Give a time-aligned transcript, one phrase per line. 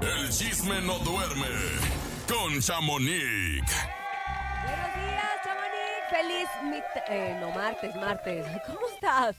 [0.00, 1.46] El chisme no duerme
[2.28, 3.62] con Chamonix.
[4.64, 6.10] Buenos días, Chamonix.
[6.10, 8.46] Feliz mit- eh, no, martes, martes.
[8.66, 9.36] ¿Cómo estás?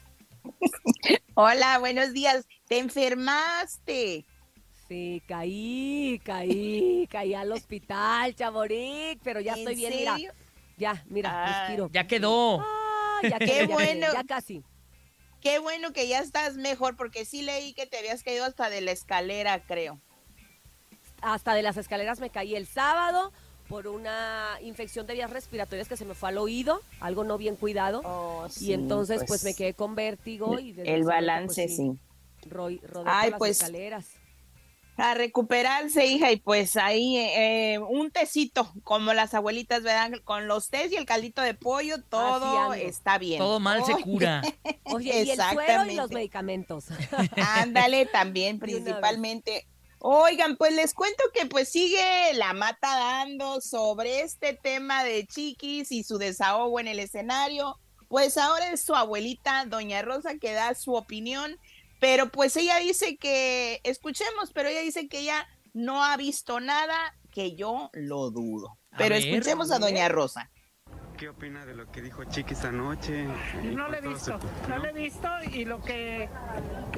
[1.35, 2.45] Hola, buenos días.
[2.67, 4.25] ¿Te enfermaste?
[4.87, 10.17] Sí, caí, caí, caí al hospital, Chamonix, pero ya ¿En estoy bien, mira.
[10.77, 11.89] Ya, mira, Ah, respiro.
[11.91, 12.61] Ya quedó.
[12.61, 14.07] Ah, ya Qué quedé, bueno.
[14.13, 14.63] ya casi.
[15.39, 18.81] Qué bueno que ya estás mejor, porque sí leí que te habías caído hasta de
[18.81, 19.99] la escalera, creo.
[21.21, 23.31] Hasta de las escaleras me caí el sábado
[23.67, 27.55] por una infección de vías respiratorias que se me fue al oído, algo no bien
[27.55, 28.01] cuidado.
[28.03, 31.91] Oh, y entonces pues, me quedé con vértigo y El balance, pues, sí.
[33.05, 34.07] Ay, las pues, escaleras.
[34.97, 40.19] A recuperarse, hija, y pues ahí eh, un tecito, como las abuelitas, ¿verdad?
[40.25, 43.39] Con los tés y el caldito de pollo, todo está bien.
[43.39, 44.41] Todo mal se cura.
[44.83, 46.87] Oye, y el suero y los medicamentos.
[47.37, 49.65] Ándale también, principalmente.
[50.03, 55.91] Oigan, pues les cuento que pues sigue la mata dando sobre este tema de Chiquis
[55.91, 57.79] y su desahogo en el escenario.
[58.07, 61.59] Pues ahora es su abuelita, doña Rosa, que da su opinión,
[61.99, 67.15] pero pues ella dice que, escuchemos, pero ella dice que ella no ha visto nada,
[67.31, 68.79] que yo lo dudo.
[68.89, 70.49] A Pero ver, escuchemos a doña Rosa.
[71.21, 73.27] ¿Qué opina de lo que dijo Chiquis anoche?
[73.75, 76.27] No lo he visto, su- no lo he visto y lo que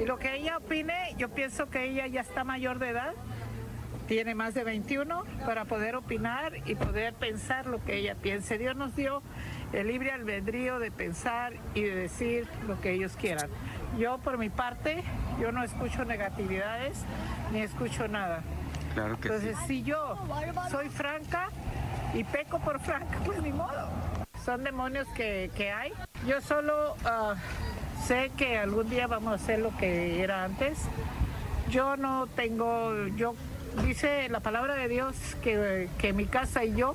[0.00, 3.12] y lo que ella opine, yo pienso que ella ya está mayor de edad,
[4.08, 8.56] tiene más de 21 para poder opinar y poder pensar lo que ella piense.
[8.56, 9.22] Dios nos dio
[9.74, 13.50] el libre albedrío de pensar y de decir lo que ellos quieran.
[13.98, 15.04] Yo por mi parte,
[15.38, 16.96] yo no escucho negatividades
[17.52, 18.42] ni escucho nada.
[18.94, 19.34] Claro que sí.
[19.34, 20.16] Entonces, si yo
[20.70, 21.50] soy franca
[22.14, 24.03] y peco por franca, pues ni modo.
[24.44, 25.92] Son demonios que, que hay.
[26.26, 27.34] Yo solo ah,
[28.06, 30.78] sé que algún día vamos a hacer lo que era antes.
[31.70, 33.34] Yo no tengo, yo
[33.86, 36.94] dice la palabra de Dios que, que mi casa y yo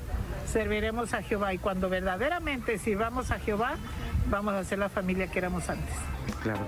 [0.52, 3.78] serviremos a Jehová y cuando verdaderamente sirvamos a Jehová,
[4.28, 5.96] vamos a ser la familia que éramos antes.
[6.44, 6.68] Claro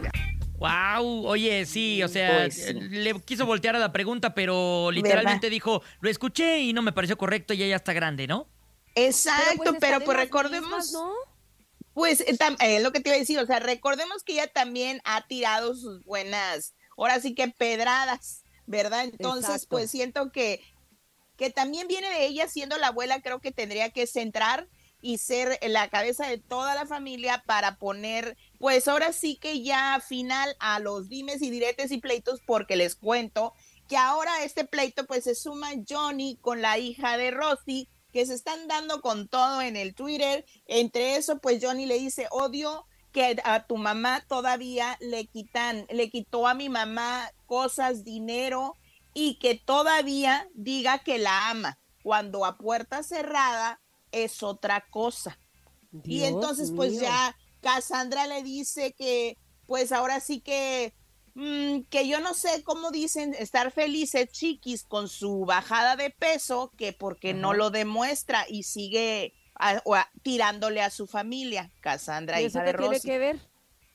[0.62, 2.74] Wow, oye, sí, o sea, Pues sí.
[2.74, 7.18] le quiso voltear a la pregunta, pero literalmente dijo, lo escuché y no me pareció
[7.18, 8.47] correcto y ella está grande, ¿no?
[8.96, 10.69] Exacto, pues, pero, pues recordemos...
[10.69, 11.13] mismas, ¿no?
[11.94, 14.47] Pues eh, eh, es lo que te iba a decir, o sea, recordemos que ella
[14.47, 19.03] también ha tirado sus buenas, ahora sí que pedradas, ¿verdad?
[19.03, 19.68] Entonces, Exacto.
[19.69, 20.62] pues siento que,
[21.38, 24.69] que también viene de ella siendo la abuela, creo que tendría que centrar
[25.02, 30.00] y ser la cabeza de toda la familia para poner, pues ahora sí que ya
[30.00, 33.53] final a los dimes y diretes y pleitos, porque les cuento
[33.90, 38.33] que ahora este pleito pues se suma Johnny con la hija de Rosy, que se
[38.33, 40.45] están dando con todo en el Twitter.
[40.66, 46.09] Entre eso, pues Johnny le dice, odio que a tu mamá todavía le quitan, le
[46.09, 48.77] quitó a mi mamá cosas, dinero
[49.13, 55.38] y que todavía diga que la ama, cuando a puerta cerrada es otra cosa.
[56.03, 57.01] y entonces pues mío.
[57.01, 60.93] ya Cassandra le dice que pues ahora sí que
[61.36, 66.72] mm, que yo no sé cómo dicen estar felices chiquis con su bajada de peso
[66.78, 72.41] que porque no lo demuestra y sigue a- o a- tirándole a su familia Cassandra
[72.41, 73.40] ¿Y eso hija qué de tiene que ver?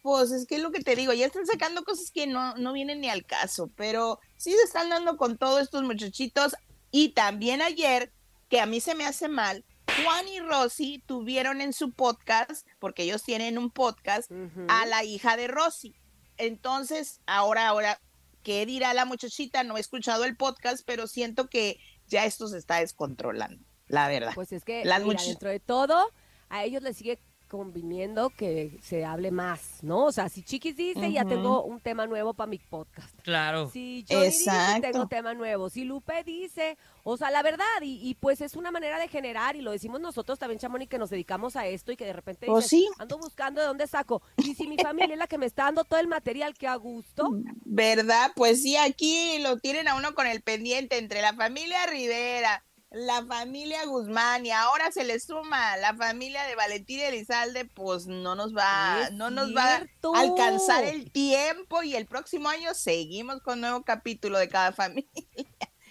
[0.02, 2.72] pues es que es lo que te digo, ya están sacando cosas que no, no
[2.72, 6.54] vienen ni al caso, pero sí se están dando con todos estos muchachitos.
[6.92, 8.12] Y también ayer,
[8.48, 9.64] que a mí se me hace mal,
[10.04, 14.30] Juan y Rosy tuvieron en su podcast, porque ellos tienen un podcast,
[14.68, 15.96] a la hija de Rosy.
[16.38, 18.00] Entonces, ahora, ahora,
[18.42, 19.64] ¿qué dirá la muchachita?
[19.64, 24.32] No he escuchado el podcast, pero siento que ya esto se está descontrolando, la verdad.
[24.34, 26.12] Pues es que, Las mira, much- dentro de todo,
[26.48, 30.04] a ellos les sigue conviniendo que se hable más, ¿no?
[30.04, 33.14] O sea, si Chiquis dice, ya tengo un tema nuevo para mi podcast.
[33.22, 33.70] Claro.
[33.70, 35.70] Si Johnny dice, tengo tema nuevo.
[35.70, 39.56] Si Lupe dice, o sea, la verdad, y, y pues es una manera de generar,
[39.56, 42.46] y lo decimos nosotros también, Chamonix, que nos dedicamos a esto y que de repente
[42.46, 42.88] Pues dices, sí.
[42.98, 44.22] ando buscando de dónde saco.
[44.38, 46.76] Y si mi familia es la que me está dando todo el material que a
[46.76, 47.30] gusto,
[47.64, 48.32] ¿Verdad?
[48.34, 52.64] Pues sí, aquí lo tienen a uno con el pendiente entre la familia Rivera,
[52.96, 58.34] la familia Guzmán y ahora se le suma la familia de Valentín Elizalde, pues no
[58.34, 63.60] nos va, no nos va a alcanzar el tiempo y el próximo año seguimos con
[63.60, 65.10] nuevo capítulo de cada familia.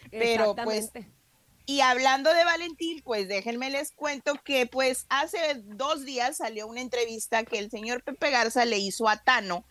[0.09, 0.91] Pero, pues.
[1.67, 6.81] Y hablando de Valentín, pues déjenme les cuento que pues hace dos días salió una
[6.81, 9.65] entrevista que el señor Pepe Garza le hizo a Tano,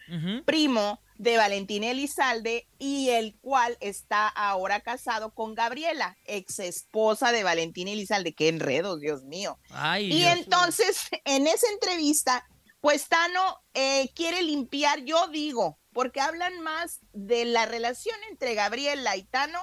[0.44, 7.44] primo de Valentín Elizalde y el cual está ahora casado con Gabriela, ex esposa de
[7.44, 8.34] Valentín Elizalde.
[8.34, 9.58] Qué enredos, Dios mío.
[9.70, 10.32] Ay, Y Dios.
[10.32, 12.46] entonces, en esa entrevista,
[12.81, 19.17] pues Tano eh, quiere limpiar, yo digo, porque hablan más de la relación entre Gabriela
[19.17, 19.60] y Tano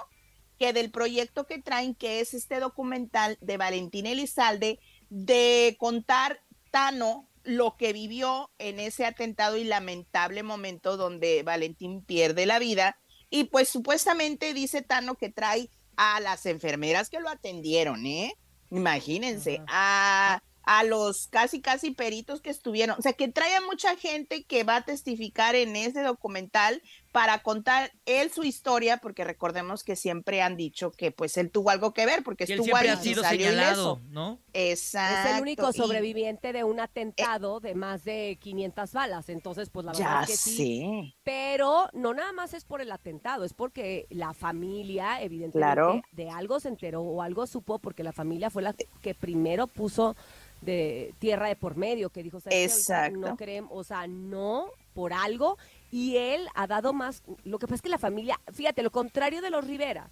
[0.58, 6.40] que del proyecto que traen, que es este documental de Valentín Elizalde, de contar
[6.70, 12.98] Tano lo que vivió en ese atentado y lamentable momento donde Valentín pierde la vida.
[13.30, 18.34] Y pues supuestamente dice Tano que trae a las enfermeras que lo atendieron, ¿eh?
[18.70, 22.98] Imagínense, a a los casi, casi peritos que estuvieron.
[22.98, 27.44] O sea, que trae a mucha gente que va a testificar en ese documental para
[27.44, 31.94] contar él su historia, porque recordemos que siempre han dicho que pues él tuvo algo
[31.94, 34.40] que ver, porque estuvo ahí ha sido señalado, ¿no?
[34.54, 35.30] Exacto.
[35.30, 39.92] Es el único sobreviviente de un atentado de más de 500 balas, entonces pues la
[39.92, 41.14] verdad que sí.
[41.24, 46.60] Pero no nada más es por el atentado, es porque la familia evidentemente de algo
[46.60, 50.16] se enteró o algo supo, porque la familia fue la que primero puso
[50.62, 53.20] de tierra de por medio, que dijo, Exacto.
[53.20, 55.58] no queremos, o sea, no por algo,
[55.92, 59.42] y él ha dado más, lo que pasa es que la familia, fíjate, lo contrario
[59.42, 60.10] de los Rivera,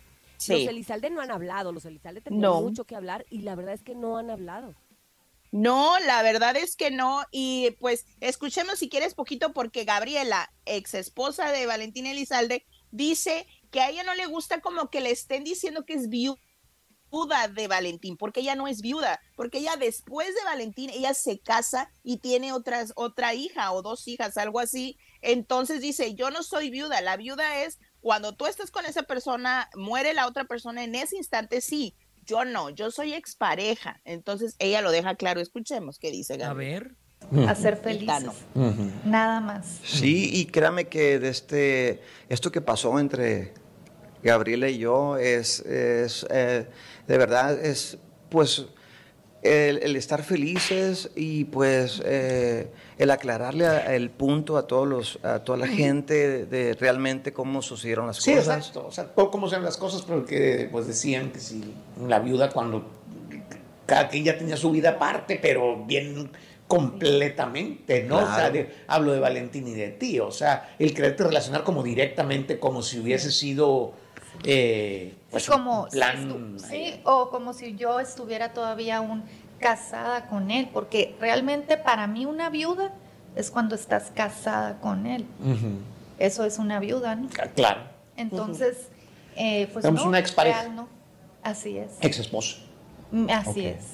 [0.48, 3.84] los Elizalde no han hablado, los Elizalde tienen mucho que hablar, y la verdad es
[3.84, 4.76] que no han hablado.
[5.52, 7.24] No, la verdad es que no.
[7.32, 13.82] Y pues escuchemos si quieres poquito porque Gabriela, ex esposa de Valentín Elizalde, dice que
[13.82, 16.40] a ella no le gusta como que le estén diciendo que es viuda
[17.12, 21.40] viuda de Valentín, porque ella no es viuda, porque ella después de Valentín, ella se
[21.40, 24.98] casa y tiene otras, otra hija o dos hijas, algo así.
[25.22, 29.70] Entonces dice, yo no soy viuda, la viuda es cuando tú estás con esa persona,
[29.76, 31.96] muere la otra persona, en ese instante sí,
[32.26, 34.02] yo no, yo soy expareja.
[34.06, 36.42] Entonces ella lo deja claro, escuchemos qué dice.
[36.44, 36.96] A ver.
[37.48, 38.32] A ser felices.
[39.04, 39.82] Nada más.
[39.84, 43.54] Sí, y créame que de este, esto que pasó entre
[44.24, 46.68] Gabriela y yo es, es eh,
[47.08, 47.98] de verdad, es
[48.30, 48.66] pues
[49.42, 55.58] el, estar felices y pues eh, el aclararle el punto a todos los, a toda
[55.58, 58.58] la gente de, realmente cómo sucedieron las sí, cosas.
[58.58, 58.88] exacto.
[58.88, 61.74] O sea, cómo son las cosas, porque pues decían que si
[62.08, 62.86] la viuda cuando
[63.86, 66.30] cada quien ya tenía su vida aparte, pero bien
[66.68, 68.18] completamente, ¿no?
[68.18, 68.54] O sea,
[68.86, 73.00] hablo de Valentín y de ti, o sea, el quererte relacionar como directamente, como si
[73.00, 73.94] hubiese sido
[74.44, 79.24] eh, pues como sí, o como si yo estuviera todavía aún
[79.60, 82.94] casada con él, porque realmente para mí una viuda
[83.36, 85.26] es cuando estás casada con él.
[86.18, 87.30] Eso es una viuda, ¿no?
[87.56, 87.82] Claro.
[88.18, 88.90] Entonces,
[89.36, 90.68] eh, pues Tenemos una expareja.
[90.70, 90.90] ¿no?
[91.44, 91.92] Así es.
[92.02, 92.58] Ex esposo.
[93.12, 93.86] Mm, así es.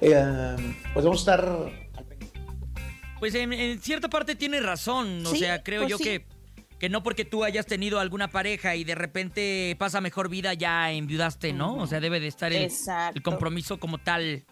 [0.00, 0.56] Eh,
[0.94, 1.88] pues vamos a estar...
[3.18, 6.24] Pues en, cierta parte tiene razón, o sea, creo pues yo que
[6.78, 10.92] que no porque tú hayas tenido alguna pareja y de repente pasa mejor vida ya
[10.92, 11.74] enviudaste, ¿no?
[11.76, 12.70] O sea, debe de estar el,
[13.22, 14.44] compromiso como tal.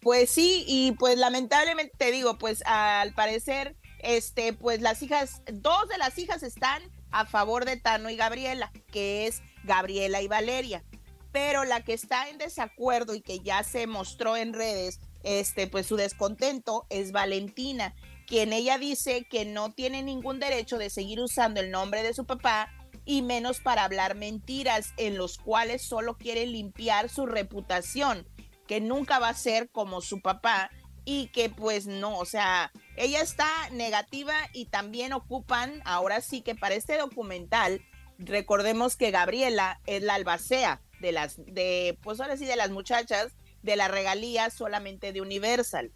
[0.00, 5.88] Pues sí, y pues lamentablemente te digo, pues al parecer, este, pues las hijas, dos
[5.88, 10.84] de las hijas están a favor de Tano y Gabriela, que es Gabriela y Valeria.
[11.32, 15.86] Pero la que está en desacuerdo y que ya se mostró en redes, este, pues
[15.86, 17.94] su descontento es Valentina
[18.30, 22.26] quien ella dice que no tiene ningún derecho de seguir usando el nombre de su
[22.26, 22.72] papá
[23.04, 28.28] y menos para hablar mentiras en los cuales solo quiere limpiar su reputación,
[28.68, 30.70] que nunca va a ser como su papá
[31.04, 36.54] y que pues no, o sea, ella está negativa y también ocupan, ahora sí que
[36.54, 37.82] para este documental,
[38.16, 43.32] recordemos que Gabriela es la albacea de las, de, pues ahora sí, de las muchachas
[43.62, 45.90] de la regalía solamente de Universal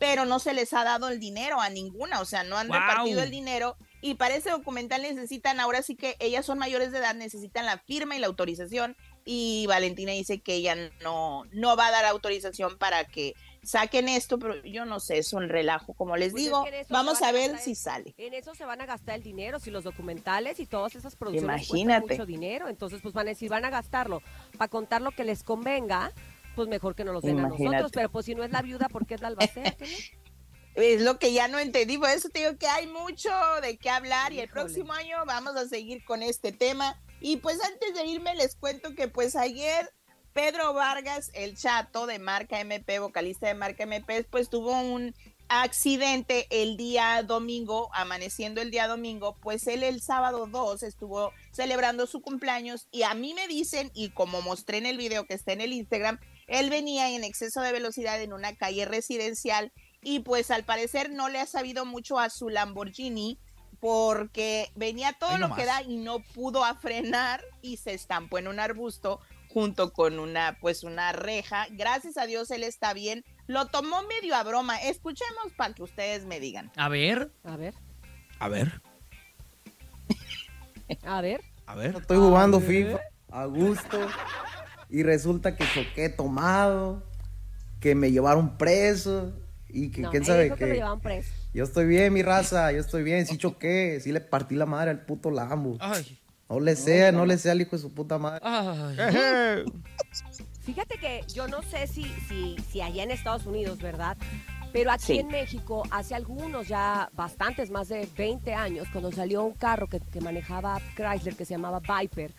[0.00, 3.22] pero no se les ha dado el dinero a ninguna, o sea, no han repartido
[3.22, 3.76] el dinero.
[4.00, 7.76] Y para ese documental necesitan, ahora sí que ellas son mayores de edad, necesitan la
[7.76, 8.96] firma y la autorización.
[9.26, 14.38] Y Valentina dice que ella no, no va a dar autorización para que saquen esto,
[14.38, 17.74] pero yo no sé, es un relajo, como les pues digo, vamos a ver si
[17.74, 18.14] sale.
[18.16, 21.68] En eso se van a gastar el dinero, si los documentales y todas esas producciones
[21.68, 22.14] Imagínate.
[22.14, 24.22] mucho dinero, entonces pues van a decir, van a gastarlo
[24.56, 26.10] para contar lo que les convenga,
[26.60, 28.90] pues mejor que no los den a nosotros, pero pues si no es la viuda,
[28.90, 29.74] ¿por qué es la albacea?
[30.74, 33.30] es lo que ya no entendí, por eso te digo que hay mucho
[33.62, 37.00] de qué hablar y el próximo año vamos a seguir con este tema.
[37.18, 39.90] Y pues antes de irme les cuento que pues ayer
[40.34, 45.14] Pedro Vargas, el chato de marca MP, vocalista de marca MP, pues tuvo un
[45.48, 52.06] accidente el día domingo, amaneciendo el día domingo, pues él el sábado 2 estuvo celebrando
[52.06, 55.52] su cumpleaños y a mí me dicen, y como mostré en el video que está
[55.52, 60.50] en el Instagram, él venía en exceso de velocidad en una calle residencial y pues
[60.50, 63.38] al parecer no le ha sabido mucho a su Lamborghini
[63.78, 68.48] porque venía todo lo que da y no pudo a frenar y se estampó en
[68.48, 71.66] un arbusto junto con una pues una reja.
[71.70, 73.24] Gracias a Dios él está bien.
[73.46, 74.76] Lo tomó medio a broma.
[74.82, 76.70] Escuchemos para que ustedes me digan.
[76.76, 77.74] A ver, a ver.
[78.40, 78.82] A ver.
[81.04, 81.40] A ver.
[81.66, 81.96] A ver.
[81.96, 83.00] Estoy jugando FIFA.
[83.30, 84.08] a gusto.
[84.90, 87.04] Y resulta que choqué tomado,
[87.80, 89.32] que me llevaron preso
[89.68, 90.82] y que quién sabe qué.
[91.54, 94.90] Yo estoy bien, mi raza, yo estoy bien, sí choqué, sí le partí la madre
[94.90, 95.78] al puto Lambo.
[96.48, 98.40] No le sea, no, le sea al hijo de su puta madre.
[100.60, 104.16] Fíjate que yo no sé si, si, si allá en Estados Unidos, ¿verdad?
[104.72, 109.54] Pero aquí en México, hace algunos ya bastantes, más de 20 años, cuando salió un
[109.54, 112.32] carro que, manejaba Chrysler que se llamaba Viper,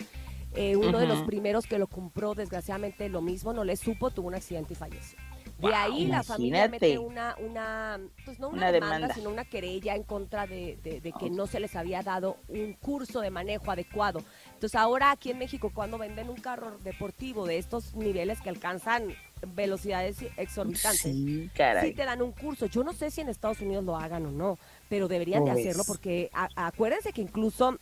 [0.55, 4.27] eh, uno de los primeros que lo compró, desgraciadamente lo mismo, no le supo, tuvo
[4.27, 5.17] un accidente y falleció.
[5.61, 10.03] De ahí la familia mete una, una pues no una, demanda, sino una querella en
[10.03, 14.23] contra de, de, que no se les había dado un curso de manejo adecuado.
[14.53, 19.13] Entonces ahora aquí en México cuando venden un carro deportivo de estos niveles que alcanzan
[19.55, 22.65] velocidades exorbitantes, sí, te dan un curso.
[22.65, 24.57] Yo no sé si en Estados Unidos lo hagan o no,
[24.89, 27.77] pero deberían de hacerlo porque acuérdense que incluso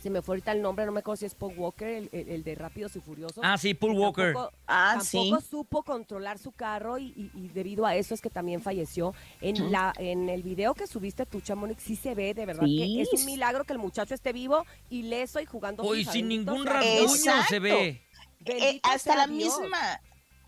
[0.00, 2.54] se me fue ahorita el nombre, no me acuerdo si es Paul Walker, el, de
[2.54, 3.42] Rápidos y Furiosos.
[3.42, 4.34] Ah, sí, Paul Walker.
[4.66, 9.14] ah, tampoco supo controlar su carro y, debido a eso es que también falleció.
[9.40, 13.02] En la en el video que subiste tú, Chamonix, sí se ve de verdad que
[13.02, 15.82] es un milagro que el muchacho esté vivo, y leso y jugando.
[15.82, 18.02] Hoy sin ningún rasguño se ve.
[18.46, 20.00] Eh, hasta la misma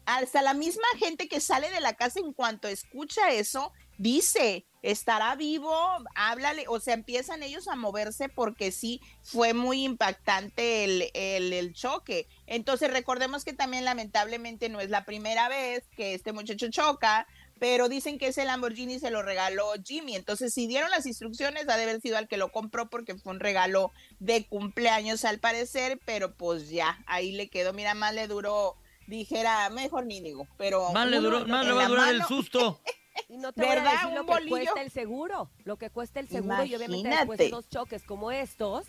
[0.07, 5.35] hasta la misma gente que sale de la casa en cuanto escucha eso, dice, estará
[5.37, 5.73] vivo,
[6.15, 12.27] háblale, o sea, empiezan ellos a moverse porque sí fue muy impactante el, el, choque.
[12.47, 17.27] Entonces recordemos que también lamentablemente no es la primera vez que este muchacho choca,
[17.61, 20.17] pero dicen que ese Lamborghini se lo regaló Jimmy.
[20.17, 23.33] Entonces, si dieron las instrucciones, ha de haber sido al que lo compró porque fue
[23.33, 27.73] un regalo de cumpleaños al parecer, pero pues ya, ahí le quedó.
[27.73, 30.91] Mira, más le duró dijera, mejor ni digo, pero...
[30.93, 32.81] Más le, duró, más le va a durar el susto.
[33.33, 33.83] Y no te ¿verdad?
[33.83, 37.09] Voy a decir lo que cuesta el seguro, lo que cuesta el seguro y obviamente
[37.09, 38.85] después de dos choques como estos,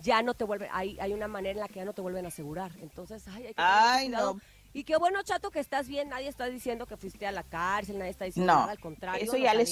[0.00, 2.26] ya no te vuelven, hay, hay una manera en la que ya no te vuelven
[2.26, 2.72] a asegurar.
[2.82, 4.38] Entonces, ay, hay que ay no.
[4.74, 6.10] Y qué bueno, Chato, que estás bien.
[6.10, 9.24] Nadie está diciendo que fuiste a la cárcel, nadie está diciendo nada, al contrario.
[9.24, 9.64] Eso ya le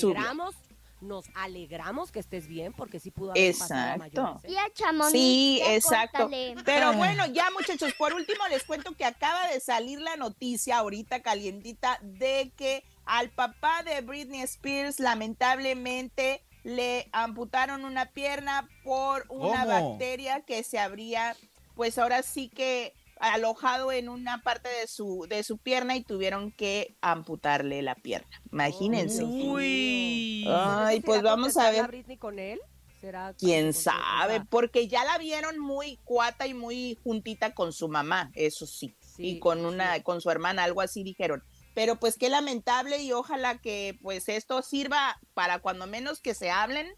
[1.03, 4.41] nos alegramos que estés bien porque sí pudo haber exacto.
[4.41, 6.31] pasado Sí, exacto.
[6.65, 11.21] Pero bueno, ya muchachos, por último les cuento que acaba de salir la noticia ahorita
[11.21, 19.65] calientita de que al papá de Britney Spears lamentablemente le amputaron una pierna por una
[19.65, 21.37] bacteria que se habría,
[21.75, 26.51] pues ahora sí que alojado en una parte de su, de su pierna y tuvieron
[26.51, 28.43] que amputarle la pierna.
[28.53, 29.25] Imagínense.
[29.25, 30.47] Uy.
[30.49, 31.87] Ay, pues vamos a ver.
[31.87, 32.61] Britney con él?
[33.01, 34.43] ¿Será ¿Quién sabe?
[34.49, 38.97] Porque ya la vieron muy cuata y muy juntita con su mamá, eso sí.
[39.19, 41.45] y con una, con su hermana, algo así dijeron.
[41.75, 46.51] Pero pues qué lamentable y ojalá que pues esto sirva para cuando menos que se
[46.51, 46.95] hablen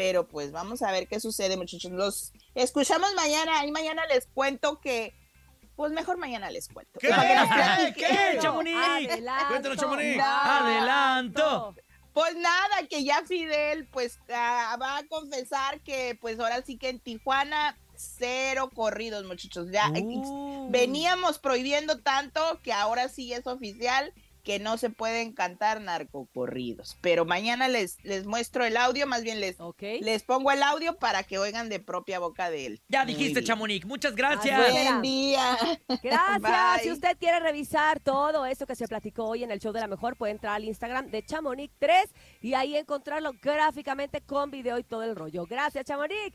[0.00, 1.90] pero pues vamos a ver qué sucede, muchachos.
[1.90, 5.14] Los escuchamos mañana y mañana les cuento que
[5.76, 6.98] pues mejor mañana les cuento.
[6.98, 7.08] ¿Qué?
[7.96, 8.38] ¿Qué?
[8.40, 8.78] Chamonix.
[9.48, 10.18] Cuéntanos, Chamonix.
[10.22, 11.74] Adelanto.
[12.14, 16.88] Pues nada, que ya Fidel pues ah, va a confesar que pues ahora sí que
[16.88, 17.78] en Tijuana
[18.18, 19.68] cero corridos, muchachos.
[19.70, 20.68] Ya eh, uh.
[20.70, 26.96] veníamos prohibiendo tanto que ahora sí es oficial que no se pueden cantar narcocorridos.
[27.00, 29.56] Pero mañana les, les muestro el audio, más bien les,
[30.00, 32.80] les pongo el audio para que oigan de propia boca de él.
[32.88, 33.84] Ya dijiste, Chamonix.
[33.86, 34.72] Muchas gracias.
[34.72, 35.56] Buen día.
[36.02, 36.82] Gracias.
[36.82, 39.86] Si usted quiere revisar todo eso que se platicó hoy en el show de la
[39.86, 44.84] mejor, puede entrar al Instagram de Chamonix 3 y ahí encontrarlo gráficamente con video y
[44.84, 45.46] todo el rollo.
[45.46, 46.34] Gracias, Chamonix.